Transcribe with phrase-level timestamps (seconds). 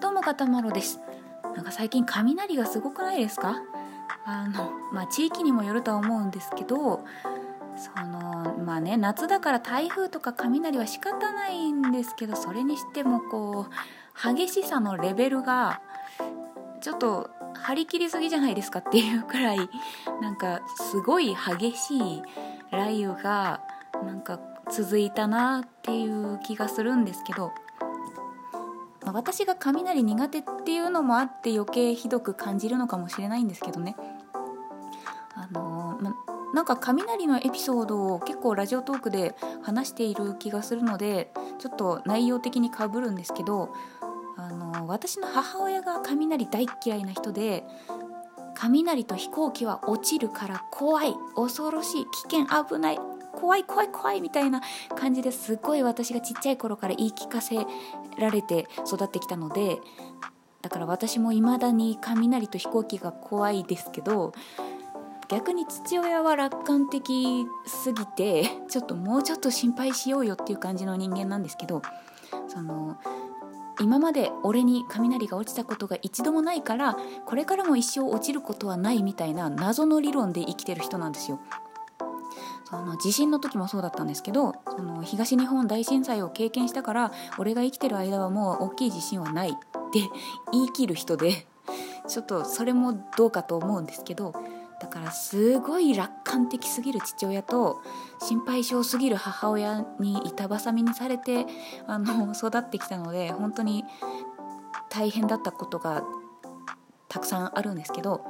[0.00, 1.00] どうもかたまろです。
[1.54, 3.56] なんか最近雷がすごくないですか？
[4.24, 7.04] あのまあ地域にもよるとは思うんですけど
[7.76, 15.80] そのまあね夏だから台風とか雷は仕方ないんですけどそれにしてもこう激しさのレベルが
[16.80, 18.80] ちょっと張り切りすぎじゃないですか？
[18.80, 19.58] っていうくらい
[20.20, 20.60] なんか
[20.90, 22.22] すごい激しい
[22.70, 23.60] 雷雨が
[24.04, 24.40] なんか
[24.70, 27.52] 続いたなっていう気がするんですけど、
[29.06, 33.96] まあ、私が雷苦手っていうのもあって余計ひどく感じるのかもしれないんですけどね。
[35.34, 36.14] あのー、ま
[36.54, 43.74] なんか雷のエピソードを結構ラジオトークで話している気がするのでちょっと内容的にかぶるんですけど
[44.36, 47.64] あの私の母親が雷大嫌いな人で
[48.54, 52.98] 雷と飛行機は落ちるから怖い恐ろしい危険危ない
[53.32, 54.62] 怖い怖い怖いみたいな
[54.98, 57.66] 感じですっごい私がちっちゃい頃から言い聞かせ
[58.18, 59.78] られて育ってきたので
[60.62, 64.32] だから私も未だに雷と飛行機が怖いですけど
[65.28, 71.82] 逆に父親は楽観的すぎて ちょっともうちょっと心配しようよっていう感じの人間なんですけど
[72.48, 72.96] その
[73.80, 76.96] 今まで俺に雷が落ちたことが一度もないから
[77.26, 81.40] これからも一生落ちることはないみたいな謎の理論で生きてる人なんですよ。
[82.68, 90.00] その地震の時もそうだったんですけどその東日本大震災を経験したから俺が生きてる間はもう大きい地震はないって
[90.52, 91.46] 言い切る人で
[92.08, 94.32] ちょっとそれもどうかと思うんですけど
[94.80, 97.82] だからすごい楽観的すぎる父親と
[98.20, 101.46] 心配性すぎる母親に板挟みにされて
[101.86, 103.84] あの育ってきたので本当に
[104.90, 106.02] 大変だったことが
[107.08, 108.24] たくさんあるんですけど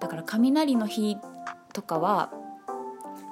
[0.00, 1.18] だから雷の日
[1.72, 2.30] とかは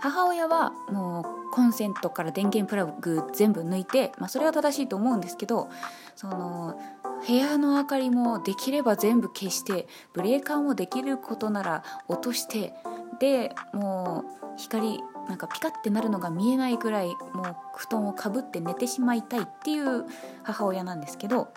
[0.00, 5.68] 母親はもうコンセントから電源プラグ全部抜いて、まあ、それは正しいと思うんですけど
[6.16, 6.80] その
[7.26, 12.72] 部屋の明かりもできれば全部消してブレーカーもできることなら落として
[13.18, 20.04] でもう光なんかピカってなるのが見えないぐらいもう布団をかぶって寝てしまいたいっていう
[20.42, 21.52] 母親なんですけど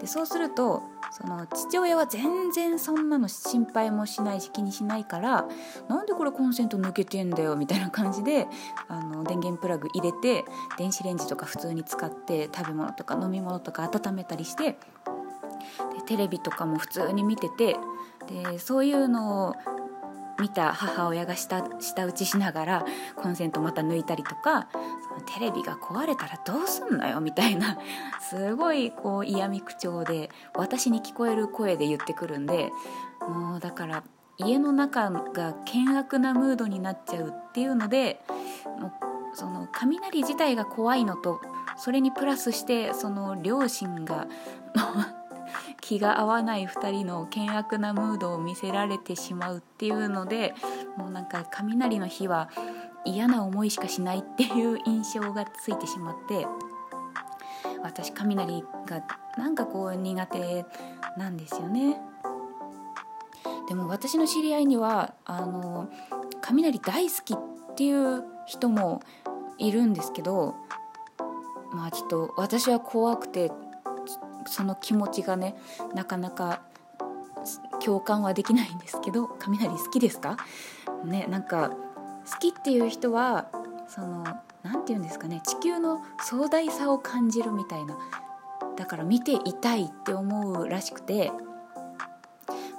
[0.00, 5.46] でそうするとその父親は全然そんなの心配もしないし気にしないから
[5.88, 8.46] なんでこれコンセント抜けてんだよみたいな感じで
[8.88, 10.44] あの電源プラグ入れて
[10.76, 14.78] 電子レンジとか普通に使って食べ物とか飲み物とか温めたりしてで
[16.06, 17.76] テレビとかも普通に見てて
[18.28, 19.54] でそういうのを
[20.40, 21.58] 見た母親が舌
[22.06, 24.68] 打ちしながらコンセントまた抜いたりとか
[25.26, 27.78] テレビが壊れたらどうすんのよみたいな
[28.20, 32.72] すごいこう嫌味口調で私に聞こえる声で言ってくるんで
[33.28, 34.02] もうだから
[34.38, 38.20] 家の中が険悪なムードになっちゃうっていうので
[38.80, 38.92] もう
[39.34, 41.40] その雷自体が怖いのと
[41.76, 44.26] それにプラスしてその両親が
[45.80, 50.54] 気が合わない2人の険悪なムードを見せられてしまうっていうので
[50.96, 52.50] もうなんか雷の日は
[53.08, 56.46] 嫌な思いしかしないっていう印象がついてしまって
[57.82, 59.02] 私雷が
[59.36, 60.64] なんかこう苦手
[61.16, 62.00] なんですよね。
[63.68, 65.88] でも私の知り合いにはあの
[66.40, 67.36] 雷大好きっ
[67.76, 69.00] ていう人も
[69.58, 70.54] いるんですけど
[71.72, 73.52] まあちょっと私は怖くて
[74.46, 75.54] その気持ちがね
[75.94, 76.62] なかなか
[77.84, 80.38] 共感はできないんですけど雷好きですか？
[81.04, 81.70] ねなんか
[82.30, 83.48] 好きっていう人は
[83.88, 84.24] その
[84.62, 87.96] 何て言うんですかね地球の壮大さを感じるみたいな
[88.76, 91.32] だから見ていたいって思うらしくて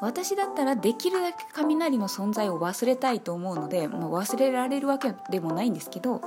[0.02, 6.22] 私だったらできるだけ雷の存在を忘れたいと思うので、もう忘れられるわけでもないんですけど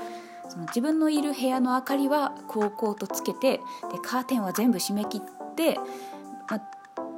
[0.48, 3.60] その自分のいる部屋の明かりはこうこうとつけてで
[4.02, 5.78] カーテンは全部閉め切って、
[6.50, 6.60] ま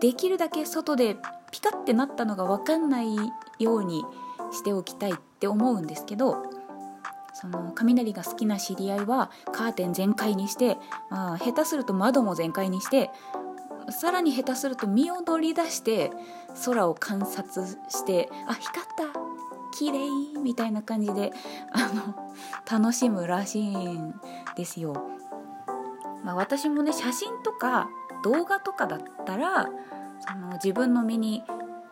[0.00, 1.16] できるだけ外で
[1.50, 3.16] ピカってなったのが分かんない
[3.59, 4.04] ように
[4.53, 6.37] しておきたいって思うんですけど
[7.34, 10.78] その雷が好きな知り合いはカーテン全開にして、
[11.10, 13.10] まあ、下手すると窓も全開にして
[13.91, 16.11] さらに下手すると身を乗り出して
[16.64, 19.20] 空を観察してあ光った
[19.76, 21.32] 綺麗みたいな感じで
[21.73, 24.14] あの楽しむらしいん
[24.56, 24.94] ですよ。
[26.25, 27.90] まあ、私もね写真とか
[28.23, 29.69] 動画とかだったら
[30.26, 31.43] その自分の身に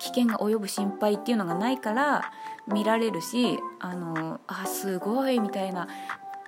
[0.03, 2.33] 危険が及ぶ心配っていうのがないから
[2.67, 5.87] 見られるしあのあすごいみたいな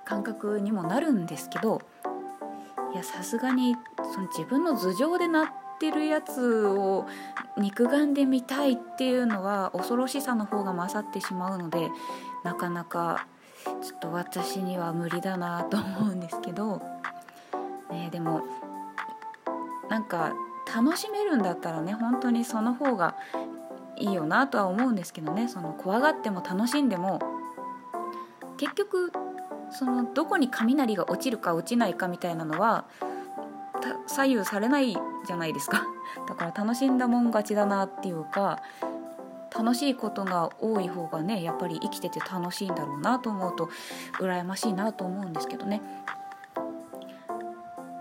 [0.03, 1.81] 感覚にもなるんですけど
[2.93, 3.75] いやさすがに
[4.13, 5.47] その自分の頭上で鳴っ
[5.79, 7.05] てるやつを
[7.57, 11.89] 肉眼で見たいっていうのは恐ろしさの方が勝ってしまうので
[12.43, 13.25] なかなか
[13.63, 16.81] ちょっと私には無理だなと思うんですけど、
[17.89, 18.43] ね、でも
[19.89, 20.33] なんか
[20.73, 23.15] 楽しめるんだったらね本当にその方が
[23.97, 25.47] いいよなとは思うんですけどね。
[25.47, 27.19] その怖がっても楽しんでも
[28.57, 29.11] 結局
[29.71, 32.85] そのどこに雷が落ちるか落ちないかみたいなのは
[34.07, 34.95] 左右されない
[35.25, 35.83] じゃないですか。
[36.27, 38.59] だから楽しんだもん勝ちだなっていうか
[39.55, 43.69] 楽しいことが多い方がねやっぱり生きてて楽しいんだろうなと思うと
[44.19, 45.81] 羨ましいなと思うんですけどね。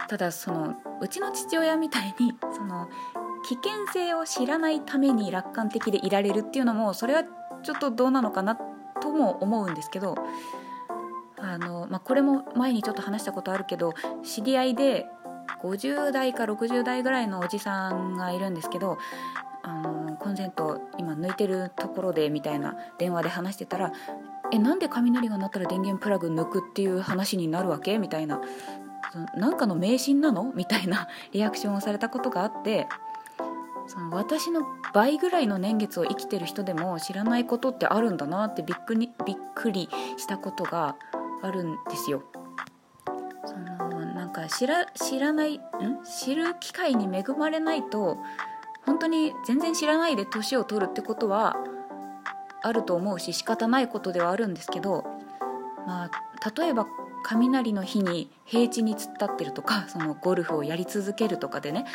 [0.08, 2.88] ただそのうちの父親みたいに その
[3.44, 7.24] 危険性を知らないために楽観的でいられるっていうのもそれは
[7.62, 8.56] ちょっとどうなのかな
[9.00, 10.14] とも思うんですけど
[11.38, 13.92] あの、まあ、これも前にちょっと話したことあるけど
[14.22, 15.06] 知り合いで
[15.62, 18.98] 50代か60代ぐらいのおじさんがいるんですけど
[19.62, 23.92] あのコンセント今抜いてるところでみたいな電話で話してたら
[24.52, 28.40] 「えなんで雷が鳴ったら電源プラグ抜くっていう話になるわけ?」みたいな
[29.36, 32.88] 「なんかの迷信なの?」みたいなリアクションをされたことがあって
[33.86, 34.62] その私の
[34.94, 40.96] 倍ぐらいの年月を生きてる人でも知らないことってあるんだなってびっくりびっくりしたことが
[41.42, 42.22] あるんですよ。
[43.44, 45.60] そのなんか知ら知らないん？
[46.04, 48.16] 知る機会に恵まれないと
[48.86, 51.56] 本当に全然知らないで年を取るってことは
[52.62, 55.04] あると思うし仕方ないことではあるんですけど、
[55.86, 56.10] まあ、
[56.58, 56.86] 例えば
[57.24, 61.86] 雷の日に平地に突っ立ってるとか そのゴルフをやり続けるとかでね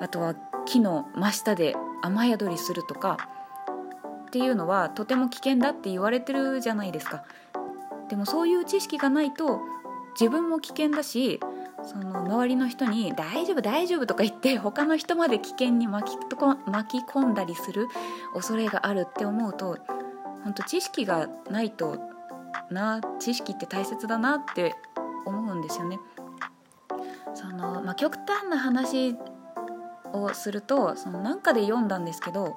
[0.00, 3.18] あとは木の真下で雨宿りするとか
[4.26, 7.24] っていうのはとても危険だって言われてるじゃないですか。
[8.08, 9.60] でもそういう知識がないと
[10.18, 11.40] 自分も危険だし
[11.82, 16.36] その周りの人に「大丈夫大丈夫」とか言って他の人まで危険に巻き
[16.66, 17.88] 巻き込んだりする
[18.34, 19.78] 恐れがあるって思うと
[20.44, 22.11] 本当知識がないと
[22.70, 24.74] な知識って大切だなって
[25.24, 25.98] 思うんですよね。
[27.34, 29.16] そのまあ、極端な話
[30.12, 32.56] をするとそのなんかで読んだんですけど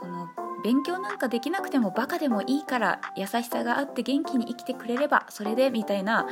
[0.00, 0.28] その
[0.64, 6.26] 勉強なんかできなくてもバカでもいいから優しさがあって元気に生きてくれればそれでみたいな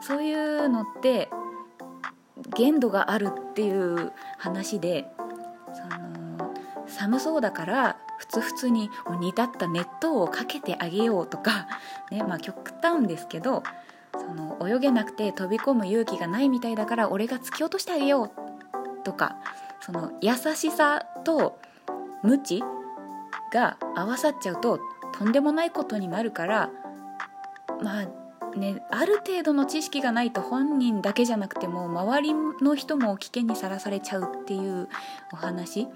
[0.00, 1.30] そういうのって
[2.56, 5.06] 限度があるっていう話で
[5.72, 6.52] その
[6.86, 8.90] 寒そうだからふつふつに
[9.20, 11.66] 煮立った熱湯をかけてあげようとか、
[12.10, 13.62] ねまあ、極端ですけど
[14.12, 18.30] その泳げなくて飛び込む勇気がないみたいだから俺が突き落としてあげよう
[19.04, 19.36] とか
[19.80, 21.58] その優しさと
[22.22, 22.62] 無知
[23.52, 24.80] が合わさっちゃうと
[25.12, 26.70] とんでもないことになるから
[27.82, 34.88] まあねある程度の知識がないと本人だけじゃなくても周りの人も危険にさらされちゃうっていう
[35.32, 35.88] お話。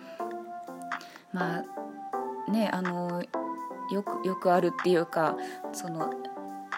[1.33, 1.65] まあ
[2.51, 3.23] ねあの
[3.91, 5.37] よくよくあるっていうか
[5.73, 6.13] その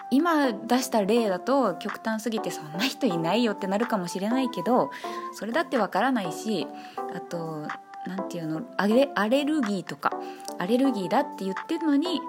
[0.09, 4.91] 今出した例だと極端すぎてそんな人いないよってなるかもしれないけど
[5.33, 6.67] それだってわからないし
[7.15, 7.67] あと
[8.05, 10.11] 何て言うのアレアレルギーとか
[10.59, 12.21] アレルギーだって言ってるのに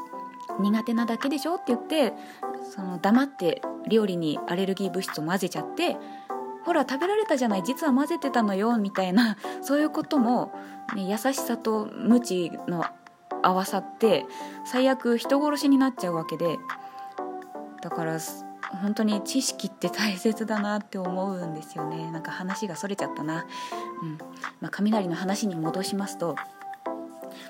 [0.61, 2.15] 苦手なだけでしょって言って
[2.75, 5.97] その黙って料理にアレルギー物質を混ぜちゃって
[6.65, 10.53] ほら食べられたじゃない実は混ぜてたのよみたいなそういうことも、
[10.95, 12.85] ね、優しさと無知の
[13.47, 14.25] 合わさって
[14.65, 16.59] 最悪人殺しになっちゃうわけで
[17.83, 18.19] だから
[18.83, 22.11] 本当に知識って大切だなって思うんですよね。
[22.11, 23.47] なんか話がそれちゃったな、
[24.03, 24.19] うん。
[24.61, 26.35] まあ、雷の話に戻しますと、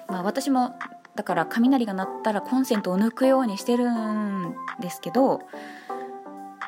[0.09, 0.75] まあ、私も
[1.15, 5.41] だから雷が鳴ったらコンセントを抜くようにしてるんですけど、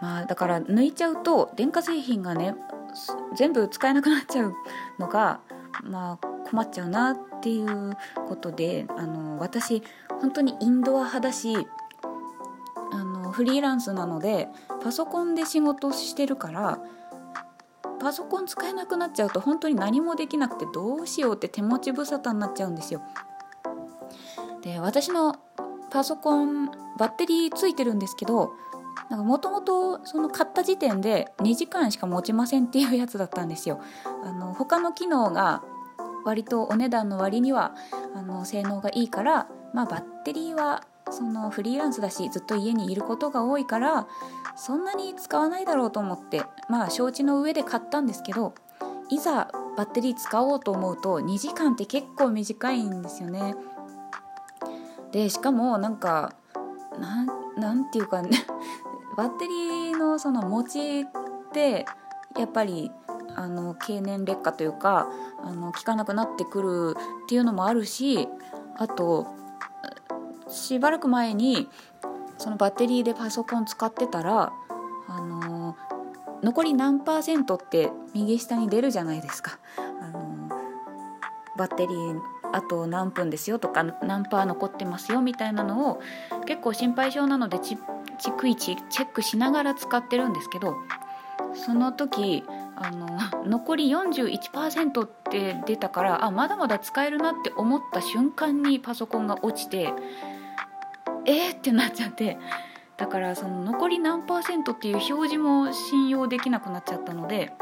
[0.01, 2.55] まあ、だから抜いちゃうと電化製品がね
[3.37, 4.55] 全部使えなくなっちゃう
[4.99, 5.41] のが、
[5.83, 7.97] まあ、困っちゃうなっていう
[8.29, 9.83] ことであの私
[10.21, 11.57] 本当にインドア派だし
[12.93, 14.49] あのフリーランスなので
[14.83, 16.79] パソコンで仕事してるから
[17.99, 23.03] パソコン使えなくなっちゃうと本当に何もできなくてどうしようって手持ち無沙汰になっちゃうんですよ。
[24.63, 25.37] で私の
[25.91, 26.67] パソコン
[26.99, 28.53] バッテリーついてるんですけど
[29.11, 33.81] もともとその買った時点で2時間しか持ちませんっていうやつだったんですよ。
[34.25, 35.63] あの他の機能が
[36.27, 37.75] 割とお値段の割には
[38.15, 44.09] あの性能がいいから、まあ、バッテリーはそのフリーランスだしずっと家にいることが多いから
[44.57, 48.55] そんなに使わないだろうと思ってまあ承知の上で買ったんですけど
[49.09, 53.55] いざバッテリー使おうと思うと2時間って結構短いんですよね。
[55.13, 56.35] でしかもなんか
[57.57, 58.31] なんていうかね
[59.17, 61.07] バッテリーのその持ちっ
[61.53, 61.87] て
[62.37, 62.91] やっぱり
[63.37, 65.09] あの経年劣化というか
[65.45, 68.29] あの効かなくなってくるっていうのもあるし
[68.77, 69.27] あと
[70.49, 71.69] しばらく前に
[72.39, 74.53] そのバッテリーでパソコン使ってたら
[75.09, 75.77] あの、
[76.43, 80.49] 残り何パーセントって右下に出るじゃないですか、あの
[81.57, 82.21] バッテリー
[82.53, 86.01] あと何分ですよとか何パー残ってますよみたいなのを
[86.47, 90.77] 結構心配性なので逐一チェックしながら使ってるんですけど
[91.55, 92.45] その時
[92.77, 93.09] あの
[93.47, 99.93] 残り41%って出たからあまだまだ使えるなって思った瞬間にパソコンが落ちて
[101.25, 102.39] えーってなっちゃって
[102.97, 107.53] だからその残り何パーセントっていう表示も信用できなくなっちゃったので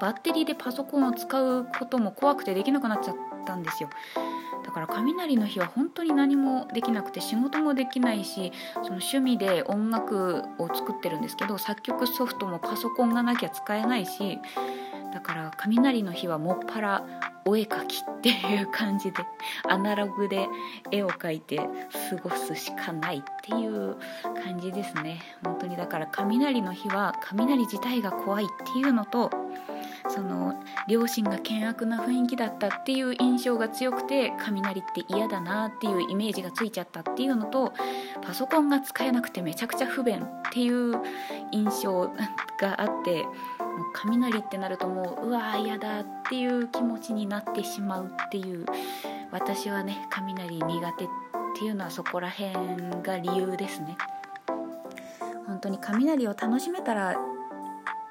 [0.00, 3.16] バッテリーでパソコンを使うことも怖くてできなくなっちゃっ
[3.46, 3.90] たんですよ。
[4.64, 14.38] だから雷の日は本当に何もできなくて仕事もできないしその趣味で音楽を作ってるんですけど作曲ソフトもパソコンがなきゃ使えないし
[15.12, 17.04] だから雷の日はもっぱら
[17.44, 19.18] お絵描きっていう感じで
[19.68, 20.48] アナログで
[20.90, 21.58] 絵を描いて
[22.10, 23.96] 過ごすしかないっていう
[24.42, 25.20] 感じですね。
[25.44, 29.30] 本当にだから雷の日は雷自体が怖いっていうのと
[30.08, 30.54] その
[30.86, 37.72] 両親が険悪な雰囲気だったっていう印象が強くて雷って嫌だなっていうイメージがついちゃったっていうのと
[38.22, 40.94] パソコンが使えなくてめちゃくちゃ不便っていう
[41.52, 42.12] 印象
[42.60, 43.30] があってもう
[43.94, 48.66] 雷ってなるともううわー嫌だっていう気持ちになってしまうっていう
[49.30, 51.08] 私はね雷苦手っ
[51.58, 53.96] ていうのはそこら辺が理由ですね。
[55.46, 57.16] 本当に雷を楽しめたら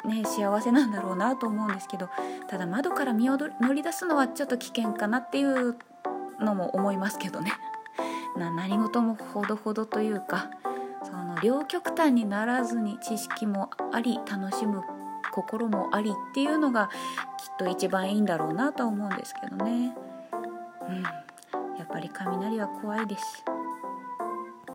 [0.05, 2.09] ね、幸せなんだろうなと思うんですけど
[2.47, 5.77] ただ窓から身を乗り出すのはちょっと危険かなっていう
[6.39, 7.53] のも思いますけどね。
[8.37, 10.49] な何事もほどほどというか
[11.03, 14.81] その両極端にならずに知識もあり楽しむ
[15.31, 16.89] 心もありっていうのが
[17.37, 19.95] きっと一番いいんだろうなと思うんですけどね、
[20.87, 21.03] うん、
[21.77, 23.52] やっぱり雷は怖いです。